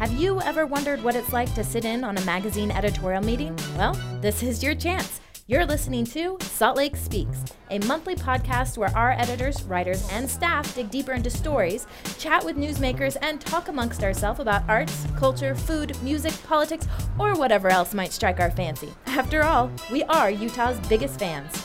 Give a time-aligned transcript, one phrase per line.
[0.00, 3.54] Have you ever wondered what it's like to sit in on a magazine editorial meeting?
[3.76, 5.20] Well, this is your chance.
[5.46, 10.74] You're listening to Salt Lake Speaks, a monthly podcast where our editors, writers, and staff
[10.74, 11.86] dig deeper into stories,
[12.18, 16.88] chat with newsmakers, and talk amongst ourselves about arts, culture, food, music, politics,
[17.18, 18.88] or whatever else might strike our fancy.
[19.04, 21.62] After all, we are Utah's biggest fans.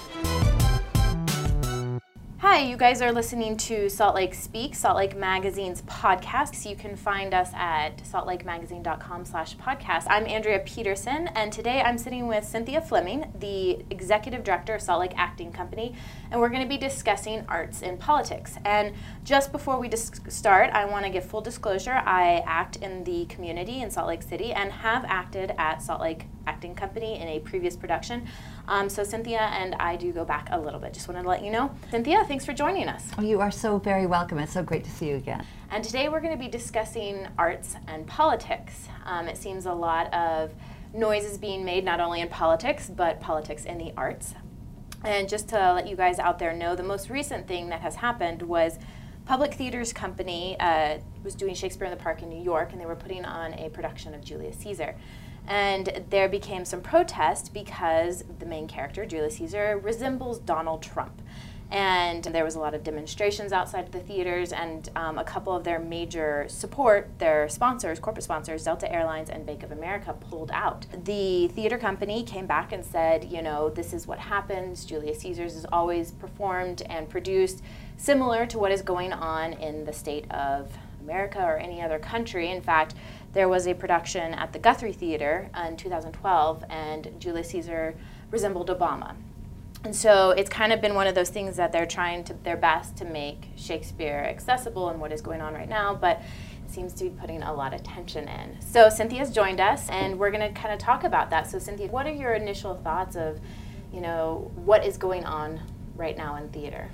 [2.48, 6.70] Hi, you guys are listening to Salt Lake Speak, Salt Lake Magazine's podcast.
[6.70, 10.06] You can find us at saltlakemagazine.com slash podcast.
[10.10, 15.00] I'm Andrea Peterson, and today I'm sitting with Cynthia Fleming, the Executive Director of Salt
[15.00, 15.96] Lake Acting Company,
[16.29, 18.57] and we're going to be discussing arts in politics.
[18.64, 21.93] And just before we dis- start, I want to give full disclosure.
[22.06, 26.28] I act in the community in Salt Lake City and have acted at Salt Lake
[26.48, 28.28] Acting Company in a previous production.
[28.68, 30.94] Um, so Cynthia and I do go back a little bit.
[30.94, 31.71] Just wanted to let you know.
[31.92, 33.09] Cynthia, thanks for joining us.
[33.18, 34.40] Oh, you are so very welcome.
[34.40, 35.45] It's so great to see you again.
[35.72, 38.88] And today we're going to be discussing arts and politics.
[39.06, 40.54] Um, it seems a lot of
[40.94, 44.34] noise is being made not only in politics, but politics in the arts.
[45.04, 47.96] And just to let you guys out there know, the most recent thing that has
[47.96, 48.80] happened was
[49.26, 52.86] Public Theaters Company uh, was doing Shakespeare in the Park in New York, and they
[52.86, 54.96] were putting on a production of Julius Caesar.
[55.48, 61.22] And there became some protest because the main character, Julius Caesar, resembles Donald Trump.
[61.72, 65.56] And there was a lot of demonstrations outside of the theaters, and um, a couple
[65.56, 70.52] of their major support, their sponsors, corporate sponsors, Delta Airlines and Bank of America, pulled
[70.52, 70.86] out.
[71.06, 74.86] The theater company came back and said, you know, this is what happens.
[74.86, 77.64] Julius Caesar's is always performed and produced
[77.98, 80.72] similar to what is going on in the state of
[81.02, 82.52] America or any other country.
[82.52, 82.94] In fact,
[83.36, 87.94] there was a production at the Guthrie Theater in 2012, and Julius Caesar
[88.31, 89.14] resembled Obama.
[89.83, 92.56] And so it's kind of been one of those things that they're trying to their
[92.56, 96.22] best to make Shakespeare accessible and what is going on right now, but
[96.66, 98.59] it seems to be putting a lot of tension in.
[98.61, 101.45] So Cynthia's joined us, and we're going to kind of talk about that.
[101.45, 103.41] So Cynthia, what are your initial thoughts of,
[103.91, 105.59] you know, what is going on
[105.97, 106.90] right now in theater?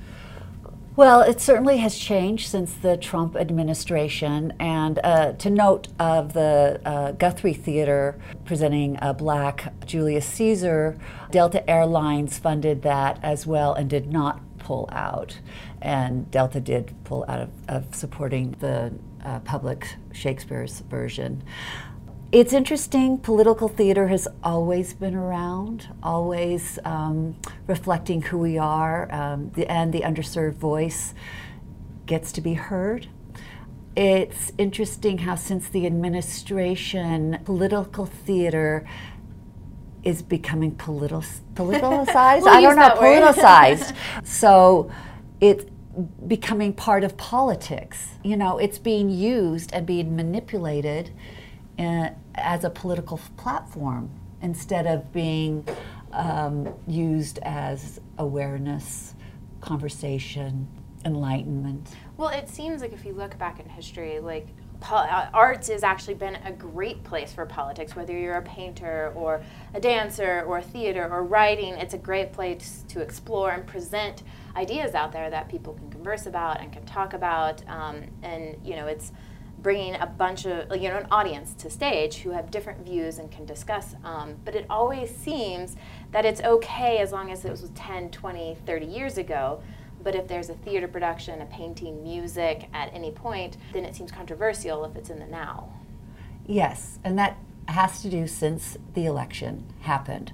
[0.94, 4.52] Well, it certainly has changed since the Trump administration.
[4.60, 10.98] And uh, to note of the uh, Guthrie Theater presenting a black Julius Caesar,
[11.32, 15.40] Delta Airlines funded that as well and did not pull out.
[15.82, 18.94] And Delta did pull out of, of supporting the
[19.24, 21.42] uh, public Shakespeare's version.
[22.32, 23.18] It's interesting.
[23.18, 27.36] Political theater has always been around, always um,
[27.68, 31.14] reflecting who we are, um, the, and the underserved voice
[32.06, 33.08] gets to be heard.
[33.98, 38.88] It's interesting how, since the administration, political theater
[40.06, 42.44] is becoming politi- politicized.
[42.44, 43.94] we'll I don't know, politicized.
[44.26, 44.90] so
[45.42, 45.66] it's
[46.28, 48.08] becoming part of politics.
[48.24, 51.12] You know, it's being used and being manipulated
[51.78, 54.10] in, as a political platform
[54.42, 55.68] instead of being
[56.14, 59.16] um, used as awareness,
[59.62, 60.68] conversation,
[61.06, 61.90] enlightenment.
[62.18, 64.48] Well, it seems like if you look back in history, like
[64.90, 67.96] uh, arts has actually been a great place for politics.
[67.96, 69.44] Whether you're a painter or
[69.74, 74.24] a dancer or theater or writing, it's a great place to explore and present
[74.56, 77.68] ideas out there that people can converse about and can talk about.
[77.68, 79.12] Um, and you know, it's
[79.62, 83.32] bringing a bunch of you know an audience to stage who have different views and
[83.32, 85.76] can discuss um, but it always seems
[86.12, 89.62] that it's okay as long as it was 10 20 30 years ago
[90.04, 94.12] but if there's a theater production a painting music at any point then it seems
[94.12, 95.72] controversial if it's in the now
[96.48, 100.34] yes and that has to do since the election happened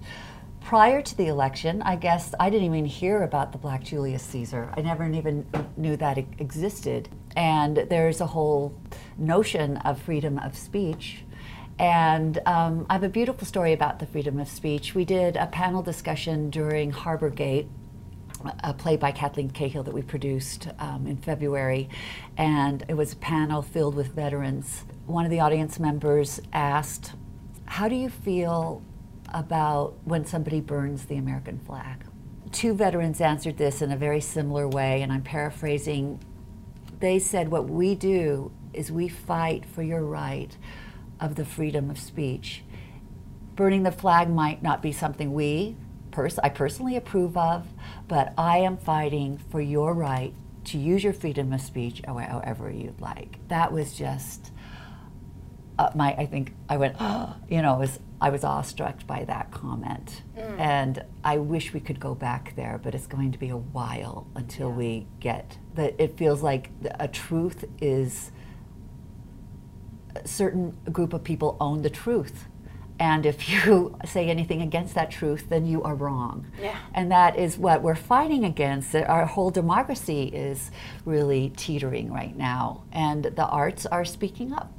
[0.68, 4.70] prior to the election, I guess I didn't even hear about the Black Julius Caesar.
[4.76, 5.46] I never even
[5.78, 7.08] knew that existed.
[7.38, 8.76] And there's a whole
[9.17, 11.23] notion of freedom of speech.
[11.79, 14.95] And um, I have a beautiful story about the freedom of speech.
[14.95, 17.67] We did a panel discussion during Harbur Gate,
[18.63, 21.89] a play by Kathleen Cahill that we produced um, in February,
[22.38, 24.85] and it was a panel filled with veterans.
[25.05, 27.13] One of the audience members asked,
[27.66, 28.81] How do you feel
[29.34, 32.05] about when somebody burns the American flag.
[32.52, 36.20] Two veterans answered this in a very similar way, and I'm paraphrasing.
[36.99, 40.55] They said, What we do is we fight for your right
[41.19, 42.64] of the freedom of speech.
[43.55, 45.75] Burning the flag might not be something we,
[46.11, 47.67] pers- I personally approve of,
[48.08, 50.34] but I am fighting for your right
[50.66, 53.40] to use your freedom of speech however you'd like.
[53.47, 54.52] That was just
[55.79, 56.13] uh, my.
[56.13, 60.23] I think I went, oh, you know, was I was awestruck by that comment.
[60.35, 60.59] Mm.
[60.59, 64.28] And I wish we could go back there, but it's going to be a while
[64.35, 64.75] until yeah.
[64.75, 65.96] we get that.
[65.99, 68.31] It feels like a truth is
[70.23, 72.46] a certain group of people own the truth.
[72.99, 76.47] And if you say anything against that truth, then you are wrong.
[76.61, 76.78] Yeah.
[76.93, 78.96] And that is what we're fighting against.
[78.96, 80.72] Our whole democracy is
[81.05, 84.72] really teetering right now, and the arts are speaking up.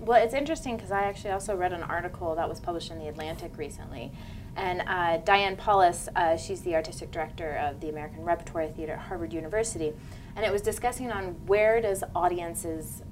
[0.00, 3.06] Well, it's interesting because I actually also read an article that was published in The
[3.06, 4.10] Atlantic recently.
[4.56, 8.98] And uh, Diane Paulus, uh, she's the artistic director of the American Repertory Theater at
[8.98, 9.92] Harvard University,
[10.34, 13.02] and it was discussing on where does audiences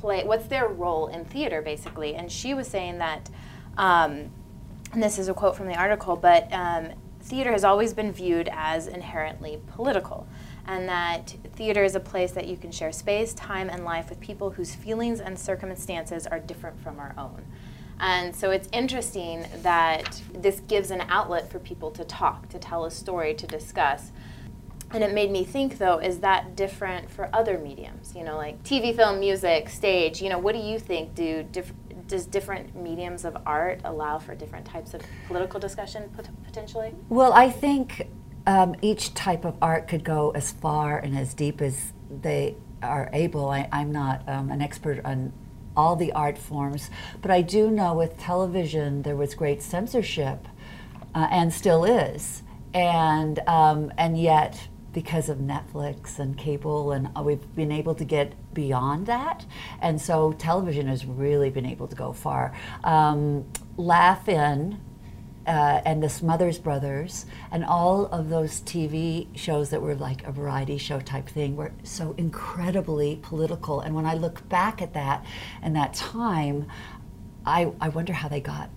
[0.00, 2.14] play, what's their role in theater, basically.
[2.14, 3.30] And she was saying that,
[3.76, 4.30] um,
[4.92, 8.48] and this is a quote from the article, but um, theater has always been viewed
[8.52, 10.26] as inherently political
[10.66, 14.20] and that theater is a place that you can share space, time, and life with
[14.20, 17.44] people whose feelings and circumstances are different from our own.
[17.98, 22.84] And so it's interesting that this gives an outlet for people to talk, to tell
[22.84, 24.12] a story, to discuss.
[24.92, 28.12] And it made me think, though, is that different for other mediums?
[28.14, 30.20] You know, like TV, film, music, stage.
[30.20, 31.14] You know, what do you think?
[31.14, 31.72] Do diff-
[32.08, 36.92] does different mediums of art allow for different types of political discussion pot- potentially?
[37.08, 38.08] Well, I think
[38.46, 43.08] um, each type of art could go as far and as deep as they are
[43.12, 43.48] able.
[43.48, 45.32] I, am not um, an expert on
[45.76, 46.90] all the art forms,
[47.22, 50.48] but I do know with television there was great censorship,
[51.14, 52.42] uh, and still is,
[52.74, 58.04] and um, and yet because of Netflix and cable, and uh, we've been able to
[58.04, 59.46] get beyond that,
[59.80, 62.52] and so television has really been able to go far.
[62.84, 63.46] Um,
[63.76, 64.80] Laugh-In
[65.46, 70.32] uh, and the Smothers Brothers, and all of those TV shows that were like a
[70.32, 73.80] variety show type thing were so incredibly political.
[73.80, 75.24] And when I look back at that
[75.62, 76.66] and that time,
[77.46, 78.70] I, I wonder how they got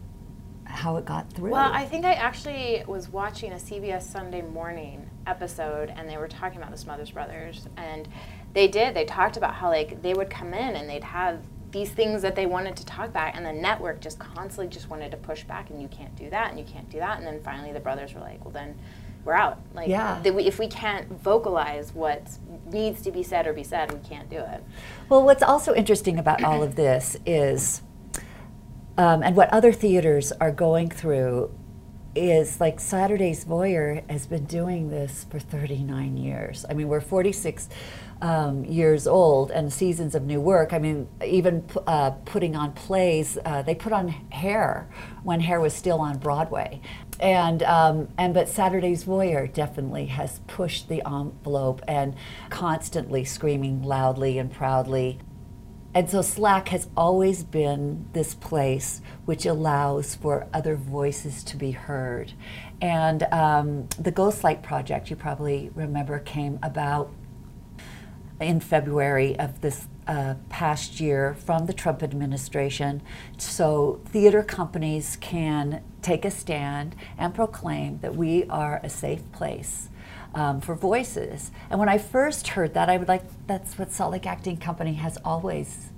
[0.65, 1.51] how it got through.
[1.51, 6.27] Well, I think I actually was watching a CBS Sunday morning episode and they were
[6.27, 8.07] talking about the Smothers Brothers and
[8.53, 8.95] they did.
[8.95, 11.39] They talked about how like they would come in and they'd have
[11.71, 15.09] these things that they wanted to talk about and the network just constantly just wanted
[15.11, 17.41] to push back and you can't do that and you can't do that and then
[17.41, 18.77] finally the brothers were like well then
[19.25, 19.59] we're out.
[19.73, 20.21] Like yeah.
[20.21, 22.27] we, if we can't vocalize what
[22.65, 24.63] needs to be said or be said we can't do it.
[25.09, 27.81] Well what's also interesting about all of this is
[28.97, 31.51] um, and what other theaters are going through
[32.15, 36.65] is like Saturday's Voyeur has been doing this for 39 years.
[36.69, 37.69] I mean, we're 46
[38.21, 40.73] um, years old and seasons of new work.
[40.73, 44.87] I mean, even uh, putting on plays, uh, they put on Hair
[45.23, 46.79] when Hair was still on Broadway.
[47.19, 52.15] And, um, and but Saturday's Voyeur definitely has pushed the envelope and
[52.49, 55.19] constantly screaming loudly and proudly
[55.95, 61.71] and so SLAC has always been this place which allows for other voices to be
[61.71, 62.33] heard.
[62.81, 67.11] And um, the Ghostlight Project, you probably remember, came about
[68.41, 73.01] in February of this uh, past year from the Trump administration.
[73.37, 79.89] So theater companies can take a stand and proclaim that we are a safe place
[80.33, 81.51] um, for voices.
[81.69, 84.93] And when I first heard that, I would like, that's what Salt Lake Acting Company
[84.93, 85.91] has always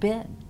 [0.00, 0.45] been.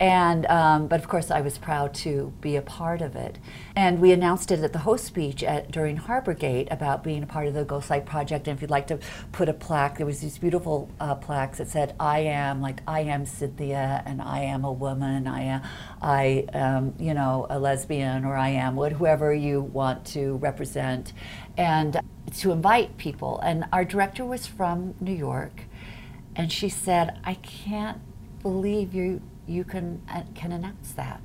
[0.00, 3.38] And, um, but of course, I was proud to be a part of it.
[3.76, 7.26] And we announced it at the host speech at, during Harbur Gate about being a
[7.26, 8.48] part of the Ghostlight Project.
[8.48, 8.98] And if you'd like to
[9.30, 13.00] put a plaque, there was these beautiful uh, plaques that said, I am, like, I
[13.00, 15.62] am Cynthia, and I am a woman, I am,
[16.02, 21.12] I am, you know, a lesbian, or I am what, whoever you want to represent.
[21.56, 22.00] And
[22.38, 23.38] to invite people.
[23.40, 25.62] And our director was from New York.
[26.34, 28.00] And she said, I can't
[28.42, 31.20] believe you you can uh, can announce that.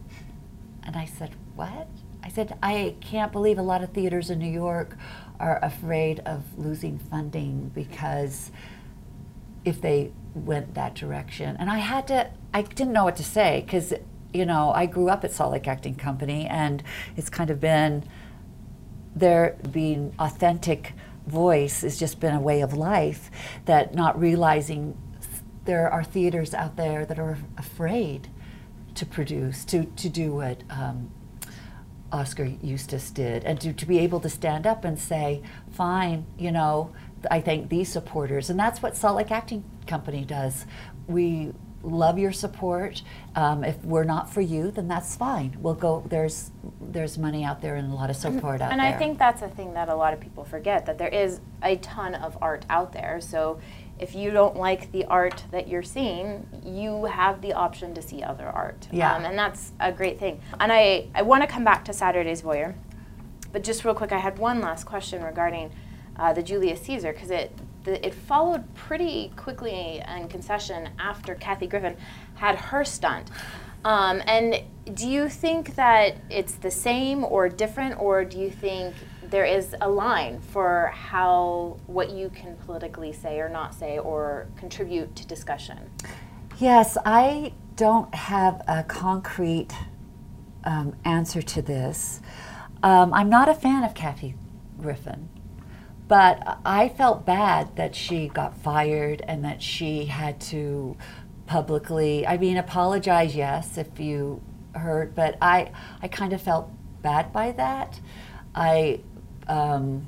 [0.84, 1.88] And I said, what?
[2.24, 4.98] I said, I can't believe a lot of theaters in New York
[5.40, 8.52] are afraid of losing funding because
[9.64, 11.56] if they went that direction.
[11.58, 13.94] And I had to, I didn't know what to say because,
[14.34, 16.84] you know, I grew up at Salt Lake Acting Company and
[17.16, 18.04] it's kind of been
[19.16, 20.94] there being authentic
[21.28, 23.30] voice has just been a way of life
[23.66, 24.98] that not realizing
[25.70, 28.28] there are theaters out there that are afraid
[28.96, 31.12] to produce, to, to do what um,
[32.12, 36.52] Oskar Eustis did, and to, to be able to stand up and say, fine, you
[36.52, 36.92] know,
[37.30, 38.50] I thank these supporters.
[38.50, 40.66] And that's what Salt Lake Acting Company does.
[41.06, 43.02] We love your support.
[43.36, 45.58] Um, if we're not for you, then that's fine.
[45.60, 46.04] We'll go.
[46.08, 48.88] There's there's money out there and a lot of support out and there.
[48.88, 51.40] And I think that's a thing that a lot of people forget that there is
[51.64, 53.22] a ton of art out there.
[53.22, 53.60] So
[54.00, 58.24] if you don't like the art that you're seeing, you have the option to see
[58.24, 58.88] other art.
[58.92, 59.14] Yeah.
[59.16, 60.42] Um, and that's a great thing.
[60.60, 62.76] And I, I want to come back to Saturday's Voyeur,
[63.52, 65.72] but just real quick, I had one last question regarding
[66.16, 67.52] uh, the Julius Caesar, because it,
[67.86, 71.98] it followed pretty quickly in concession after Kathy Griffin.
[72.36, 73.30] had her stunt.
[73.86, 74.62] Um, and
[74.94, 78.94] do you think that it's the same or different, or do you think
[79.24, 84.48] there is a line for how what you can politically say or not say or
[84.58, 85.78] contribute to discussion?
[86.58, 89.70] Yes, I don't have a concrete
[90.66, 92.20] um, answer to this.
[92.84, 94.36] Um, I'm not a fan of Kathy
[94.82, 95.30] Griffin,
[96.10, 100.98] but I felt bad that she got fired and that she had to
[101.46, 104.42] publicly, I mean, apologize, yes, if you
[104.74, 106.72] heard, but I, I kind of felt
[107.04, 108.00] bad by that.
[108.56, 109.02] I
[109.48, 110.08] um,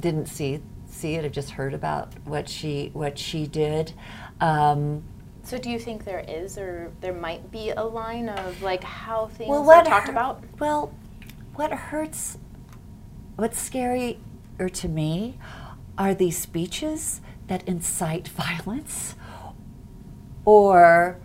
[0.00, 1.24] didn't see see it.
[1.24, 3.92] I just heard about what she what she did.
[4.40, 5.02] Um,
[5.42, 9.26] so do you think there is or there might be a line of like how
[9.26, 10.42] things well, are talked about?
[10.58, 10.94] Well,
[11.54, 12.38] what hurts,
[13.36, 13.58] what's
[14.68, 15.38] to me
[15.98, 19.14] are these speeches that incite violence
[20.44, 21.18] or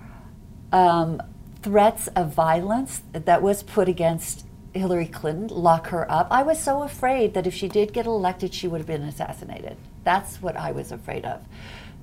[0.72, 1.22] um,
[1.62, 6.28] threats of violence that was put against Hillary Clinton, lock her up.
[6.30, 9.78] I was so afraid that if she did get elected, she would have been assassinated.
[10.04, 11.42] That's what I was afraid of.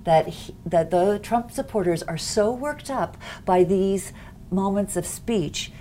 [0.04, 4.12] That, he, that the Trump supporters are so worked up by these
[4.50, 5.72] moments of speech,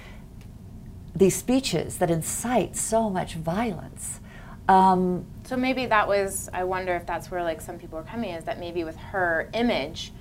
[1.15, 4.19] these speeches that incite so much violence.
[4.67, 8.33] Um, so maybe that was, I wonder if that's where like some people are coming,
[8.33, 10.13] is that maybe with her image,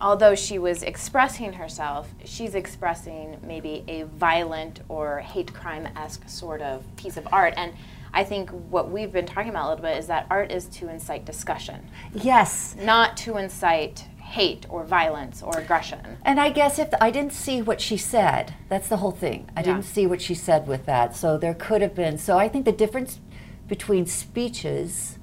[0.00, 6.62] although she was expressing herself, she's expressing maybe a violent or hate crime esque sort
[6.62, 7.54] of piece of art.
[7.56, 7.74] And
[8.12, 10.88] I think what we've been talking about a little bit is that art is to
[10.88, 11.90] incite discussion.
[12.14, 12.74] Yes.
[12.80, 16.18] Not to incite hate or violence or aggression.
[16.24, 19.50] And I guess if the, I didn't see what she said, that's the whole thing.
[19.56, 19.66] I yeah.
[19.66, 21.16] didn't see what she said with that.
[21.16, 22.18] So there could have been.
[22.18, 23.20] So I think the difference
[23.68, 25.18] between speeches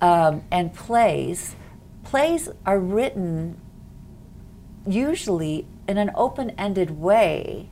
[0.00, 1.56] um, and plays
[2.04, 3.60] plays are written
[4.86, 7.68] usually in an open ended way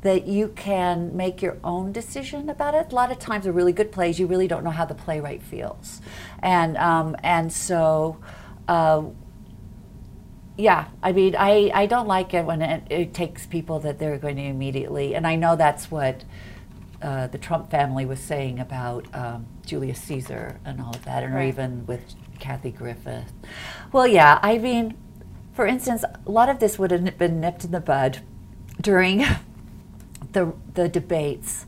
[0.00, 2.92] that you can make your own decision about it.
[2.92, 5.42] A lot of times, a really good plays, you really don't know how the playwright
[5.42, 6.00] feels,
[6.40, 8.18] and um, and so.
[8.68, 9.04] Uh,
[10.56, 14.18] yeah, I mean, I, I don't like it when it, it, takes people that they're
[14.18, 16.24] going to immediately, and I know that's what
[17.04, 21.34] uh, the Trump family was saying about um, Julius Caesar and all of that, and
[21.34, 21.42] right.
[21.42, 23.30] or even with Kathy Griffith.
[23.92, 24.96] Well, yeah, I mean,
[25.52, 28.20] for instance, a lot of this would have been nipped in the bud
[28.80, 29.18] during
[30.32, 31.66] the, the debates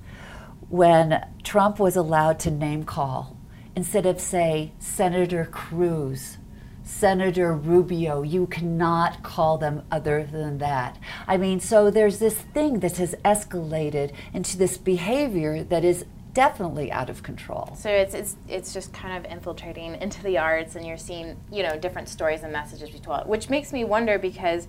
[0.71, 3.37] when Trump was allowed to name call
[3.77, 6.39] instead of say Senator Cruz,
[6.87, 10.97] Senator Rubio, you cannot call them other than that.
[11.27, 16.93] I mean, so there's this thing that has escalated into this behavior that is definitely
[16.93, 17.77] out of control.
[17.77, 21.65] So it's, it's it's just kind of infiltrating into the arts, and you're seeing you
[21.65, 24.69] know different stories and messages be told, which makes me wonder because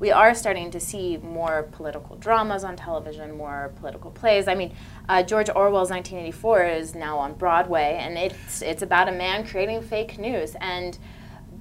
[0.00, 4.48] we are starting to see more political dramas on television, more political plays.
[4.48, 4.74] I mean,
[5.08, 9.80] uh, George Orwell's 1984 is now on Broadway, and it's it's about a man creating
[9.82, 10.98] fake news and.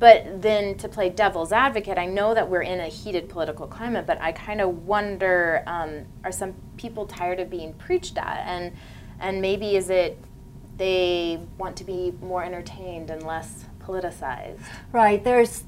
[0.02, 4.08] But then to play devil's advocate, I know that we're in a heated political climate,
[4.08, 8.44] but I kind of wonder um, are some people tired of being preached at?
[8.48, 8.74] And
[9.20, 10.18] and maybe is it
[10.78, 14.64] they want to be more entertained and less politicized?
[14.92, 15.24] Right.
[15.24, 15.66] There's,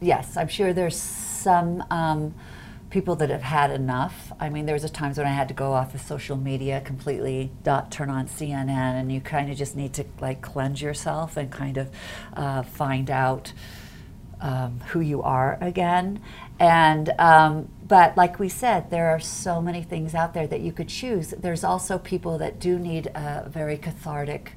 [0.00, 2.36] yes, I'm sure there's some um,
[2.90, 4.32] people that have had enough.
[4.38, 6.80] I mean, there was a times when I had to go off of social media
[6.80, 11.36] completely, not turn on CNN, and you kind of just need to like cleanse yourself
[11.36, 11.90] and kind of
[12.34, 13.52] uh, find out
[14.40, 16.20] um, who you are again.
[16.58, 20.72] And um, but like we said, there are so many things out there that you
[20.72, 21.30] could choose.
[21.30, 24.52] There's also people that do need a very cathartic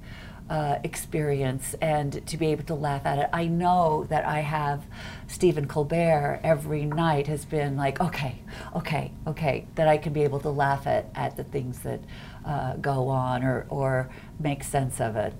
[0.49, 3.29] uh, experience and to be able to laugh at it.
[3.31, 4.85] I know that I have
[5.27, 8.39] Stephen Colbert every night has been like, okay,
[8.75, 12.01] okay, okay, that I can be able to laugh at, at the things that
[12.45, 15.33] uh, go on or, or make sense of it.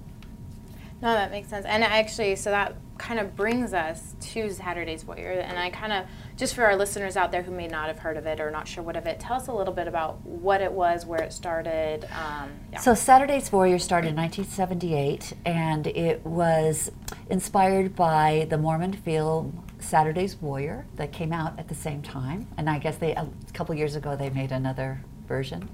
[1.02, 1.66] No, that makes sense.
[1.66, 5.42] And actually, so that kind of brings us to Saturday's Voyeur.
[5.44, 6.06] And I kind of,
[6.38, 8.68] just for our listeners out there who may not have heard of it or not
[8.68, 11.34] sure what of it, tell us a little bit about what it was, where it
[11.34, 12.04] started.
[12.06, 12.80] Um, yeah.
[12.80, 16.92] So Saturday's Voyeur started in 1978, and it was
[17.30, 22.48] inspired by the Mormon film Saturday's Warrior that came out at the same time.
[22.58, 25.70] And I guess they a couple years ago they made another version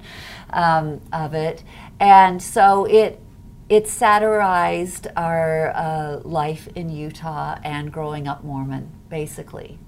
[0.52, 1.64] um, of it.
[2.00, 3.20] And so it
[3.68, 9.80] it satirized our uh, life in Utah and growing up Mormon, basically.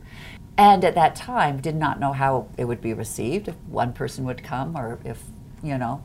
[0.57, 4.25] And at that time, did not know how it would be received, if one person
[4.25, 5.21] would come or if,
[5.61, 6.03] you know,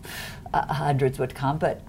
[0.52, 1.57] uh, hundreds would come.
[1.57, 1.81] But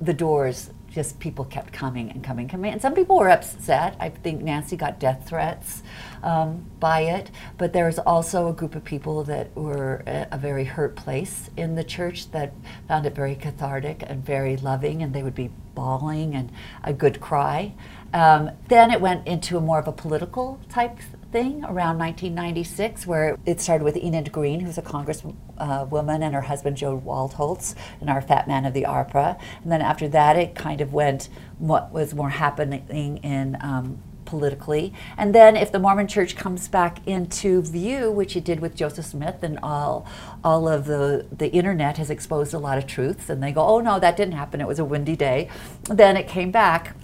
[0.00, 2.72] the doors just people kept coming and coming, coming.
[2.72, 3.96] And some people were upset.
[4.00, 5.82] I think Nancy got death threats
[6.22, 7.30] um, by it.
[7.58, 11.50] But there was also a group of people that were a, a, very hurt place
[11.54, 12.54] in the church that
[12.88, 16.50] found it very cathartic and very loving, and they would be bawling and
[16.82, 17.74] a good cry.
[18.12, 20.98] Um, then it went into a more of a political type
[21.32, 25.86] thing around 1996, where it started with Enid Greene, who's a congresswoman, uh,
[26.24, 29.38] and her husband Joe Waldholtz, and our Fat Man of the ARPA.
[29.62, 34.92] And then after that, it kind of went what was more happening in um, politically.
[35.16, 39.06] And then if the Mormon Church comes back into view, which it did with Joseph
[39.06, 40.06] Smith, and all
[40.44, 43.80] all of the the internet has exposed a lot of truths, and they go, oh
[43.80, 44.60] no, that didn't happen.
[44.60, 45.48] It was a windy day.
[45.84, 46.94] Then it came back.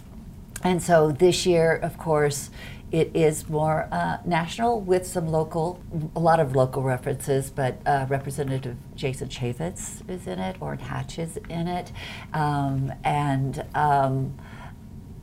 [0.62, 2.50] And so this year, of course,
[2.92, 5.80] it is more uh, national with some local,
[6.14, 11.18] a lot of local references, but uh, Representative Jason Chaffetz is in it, Orrin Hatch
[11.18, 11.90] is in it,
[12.34, 14.34] um, and um,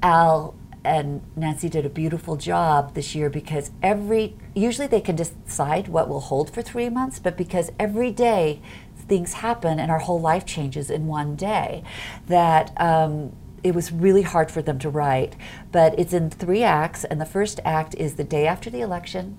[0.02, 5.90] Al and Nancy did a beautiful job this year because every, usually they can decide
[5.90, 8.62] what will hold for three months, but because every day
[8.96, 11.84] things happen and our whole life changes in one day,
[12.28, 15.36] that um, it was really hard for them to write.
[15.72, 19.38] But it's in three acts, and the first act is the day after the election,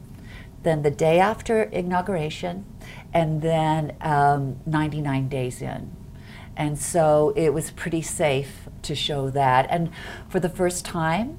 [0.63, 2.65] then the day after inauguration,
[3.13, 5.91] and then um, 99 days in.
[6.57, 9.67] And so it was pretty safe to show that.
[9.71, 9.91] And
[10.29, 11.39] for the first time,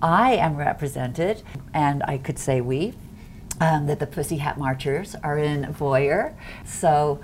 [0.00, 1.42] I am represented,
[1.74, 2.94] and I could say we,
[3.60, 6.34] um, that the Pussy Hat Marchers are in Voyeur.
[6.64, 7.20] So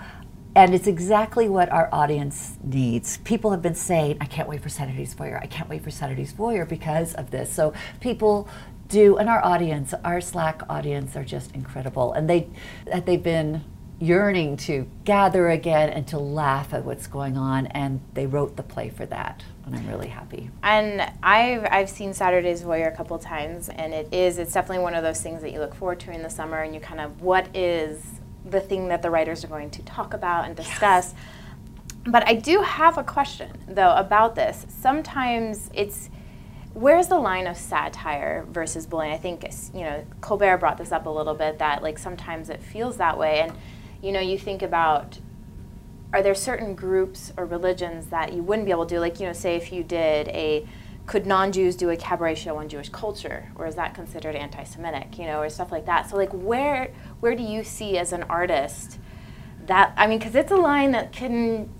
[0.56, 3.18] and it's exactly what our audience needs.
[3.18, 5.40] People have been saying, I can't wait for Saturday's Voyeur.
[5.42, 7.52] I can't wait for Saturday's Voyeur because of this.
[7.52, 8.48] So people
[8.88, 12.12] do, and our audience, our SLAC audience are just incredible.
[12.12, 12.48] And they,
[12.86, 13.64] that they've been
[13.98, 17.66] yearning to gather again and to laugh at what's going on.
[17.68, 19.42] And they wrote the play for that.
[19.66, 20.50] And I'm really happy.
[20.62, 24.94] And I've, I've seen Saturday's Voyeur a couple times, and it is, it's definitely one
[24.94, 27.22] of those things that you look forward to in the summer, and you kind of,
[27.22, 31.12] what is the thing that the writers are going to talk about and discuss.
[31.12, 31.14] Yes.
[32.06, 34.66] But I do have a question, though, about this.
[34.68, 36.10] Sometimes it's
[36.74, 39.12] where's the line of satire versus bullying?
[39.12, 42.62] I think you know Colbert brought this up a little bit that like sometimes it
[42.62, 43.52] feels that way, and
[44.02, 45.18] you know you think about
[46.12, 49.00] are there certain groups or religions that you wouldn't be able to do?
[49.00, 50.66] Like you know, say if you did a
[51.06, 55.18] could non-Jews do a cabaret show on Jewish culture, or is that considered anti-Semitic?
[55.18, 56.10] You know, or stuff like that.
[56.10, 56.92] So like where
[57.24, 58.98] where do you see as an artist
[59.64, 61.70] that I mean, because it's a line that can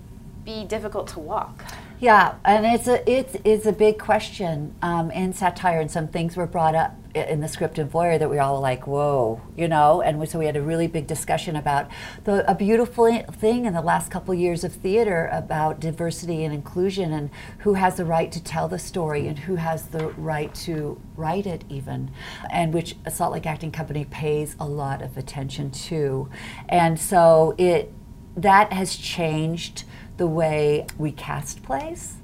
[0.43, 1.63] be difficult to walk.
[1.99, 6.35] Yeah, and it's a it's it's a big question um, in satire, and some things
[6.35, 10.01] were brought up in the script in Voyeur that we all like, whoa, you know,
[10.01, 11.89] and so we had a really big discussion about
[12.25, 17.13] the a beautiful thing in the last couple years of theater about diversity and inclusion
[17.13, 21.01] and who has the right to tell the story and who has the right to
[21.15, 22.11] write it even,
[22.51, 26.29] and which Salt Lake Acting Company pays a lot of attention to,
[26.67, 27.93] and so it
[28.35, 29.85] that has changed
[30.17, 32.15] the way we cast plays,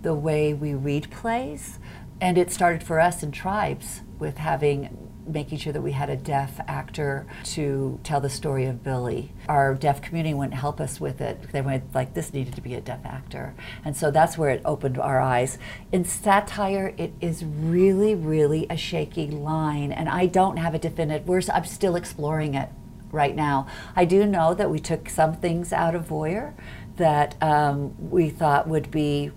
[0.00, 1.78] the way we read plays,
[2.20, 6.16] and it started for us in tribes with having making sure that we had a
[6.16, 9.30] deaf actor to tell the story of Billy.
[9.48, 11.52] Our deaf community wouldn't help us with it.
[11.52, 13.54] They went like this needed to be a deaf actor.
[13.84, 15.58] And so that's where it opened our eyes.
[15.92, 19.92] In satire, it is really, really a shaky line.
[19.92, 22.68] And I don't have a definitive, we're, I'm still exploring it
[23.10, 23.66] right now.
[23.96, 26.54] I do know that we took some things out of Voyeur
[26.96, 29.30] that um, we thought would be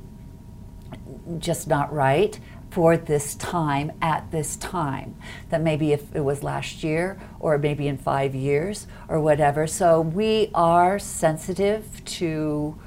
[1.38, 2.40] just not right
[2.72, 5.16] for this time at this time.
[5.50, 9.68] That maybe if it was last year or maybe in five years or whatever.
[9.68, 12.80] So we are sensitive to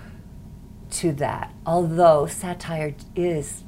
[0.90, 1.52] to that.
[1.66, 3.64] Although satire is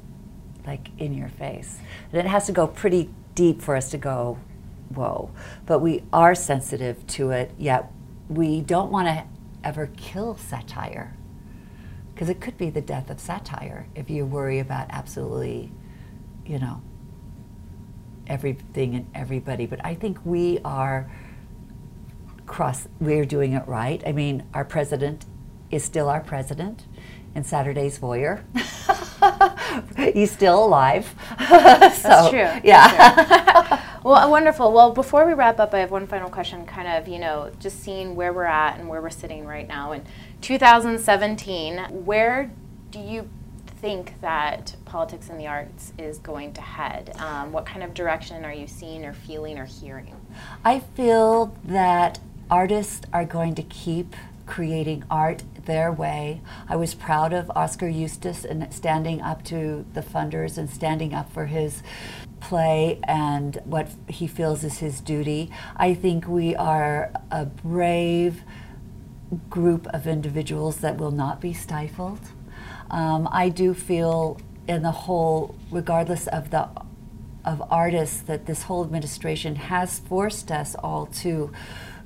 [0.65, 1.79] like in your face.
[2.11, 4.37] And it has to go pretty deep for us to go,
[4.93, 5.31] whoa.
[5.65, 7.91] But we are sensitive to it, yet
[8.29, 9.23] we don't want to
[9.63, 11.15] ever kill satire.
[12.13, 15.71] Because it could be the death of satire if you worry about absolutely
[16.47, 16.81] you know,
[18.27, 19.65] everything and everybody.
[19.65, 21.09] But I think we are
[22.45, 24.01] cross, we're doing it right.
[24.05, 25.25] I mean, our president
[25.69, 26.85] is still our president
[27.35, 28.43] and Saturday's Voyeur.
[30.13, 31.13] He's still alive.
[31.39, 32.39] so, That's true.
[32.63, 32.87] Yeah.
[32.87, 33.77] That's true.
[34.03, 34.71] well, wonderful.
[34.71, 36.65] Well, before we wrap up, I have one final question.
[36.65, 39.91] Kind of, you know, just seeing where we're at and where we're sitting right now
[39.91, 40.03] in
[40.41, 41.77] 2017.
[42.05, 42.49] Where
[42.89, 43.29] do you
[43.81, 47.15] think that politics and the arts is going to head?
[47.17, 50.15] Um, what kind of direction are you seeing or feeling or hearing?
[50.63, 56.41] I feel that artists are going to keep creating art their way.
[56.67, 61.31] I was proud of Oskar Eustis and standing up to the funders and standing up
[61.31, 61.83] for his
[62.39, 65.51] play and what he feels is his duty.
[65.75, 68.43] I think we are a brave
[69.49, 72.19] group of individuals that will not be stifled.
[72.89, 76.69] Um, I do feel, in the whole, regardless of the
[77.45, 81.51] of artists, that this whole administration has forced us all to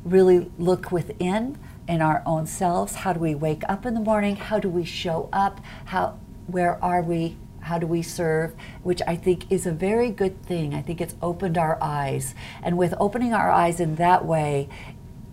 [0.04, 2.96] really look within in our own selves.
[2.96, 4.36] How do we wake up in the morning?
[4.36, 5.60] How do we show up?
[5.86, 7.38] How where are we?
[7.62, 8.54] How do we serve?
[8.84, 10.74] Which I think is a very good thing.
[10.74, 12.36] I think it's opened our eyes.
[12.64, 14.70] And with opening our eyes in that way,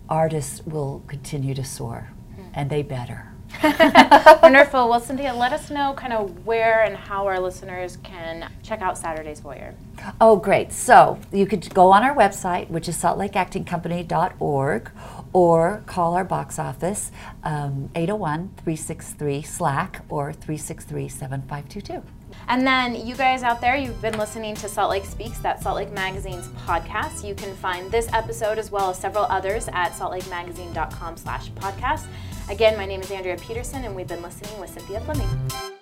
[0.07, 2.11] artists will continue to soar,
[2.53, 3.31] and they better.
[4.41, 4.89] Wonderful.
[4.89, 8.97] Well, Cynthia, let us know kind of where and how our listeners can check out
[8.97, 9.73] Saturday's Voyeur.
[10.21, 10.71] Oh, great.
[10.71, 14.91] So you could go on our website, which is saltlakeactingcompany.org,
[15.33, 17.11] or call our box office,
[17.43, 22.18] um, 801 363 SLAC or 363 7522.
[22.49, 25.75] And then you guys out there, you've been listening to Salt Lake Speaks, that Salt
[25.75, 27.23] Lake Magazine's podcast.
[27.23, 32.07] You can find this episode as well as several others at saltlakemagazine.com slash podcast.
[32.49, 35.78] Again, my name is Andrea Peterson, and we've been listening with Cynthia Fleming.